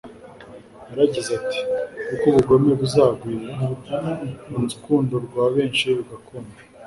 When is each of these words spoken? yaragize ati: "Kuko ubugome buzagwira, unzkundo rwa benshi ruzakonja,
yaragize 0.89 1.29
ati: 1.39 1.59
"Kuko 2.07 2.23
ubugome 2.31 2.71
buzagwira, 2.79 3.53
unzkundo 4.57 5.15
rwa 5.25 5.45
benshi 5.55 5.85
ruzakonja, 5.95 6.61